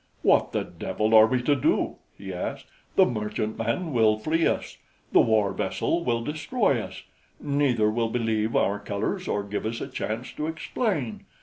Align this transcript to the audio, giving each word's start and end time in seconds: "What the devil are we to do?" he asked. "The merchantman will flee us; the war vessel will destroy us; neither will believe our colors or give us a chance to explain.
"What 0.23 0.51
the 0.51 0.63
devil 0.63 1.13
are 1.13 1.27
we 1.27 1.43
to 1.43 1.55
do?" 1.55 1.97
he 2.17 2.33
asked. 2.33 2.65
"The 2.95 3.05
merchantman 3.05 3.93
will 3.93 4.17
flee 4.17 4.47
us; 4.47 4.79
the 5.11 5.19
war 5.21 5.53
vessel 5.53 6.03
will 6.03 6.23
destroy 6.23 6.81
us; 6.81 7.03
neither 7.39 7.91
will 7.91 8.09
believe 8.09 8.55
our 8.55 8.79
colors 8.79 9.27
or 9.27 9.43
give 9.43 9.63
us 9.63 9.79
a 9.79 9.87
chance 9.87 10.31
to 10.33 10.47
explain. 10.47 11.25